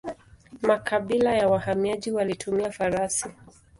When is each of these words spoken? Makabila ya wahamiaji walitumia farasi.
Makabila 0.61 1.33
ya 1.35 1.47
wahamiaji 1.49 2.11
walitumia 2.11 2.71
farasi. 2.71 3.25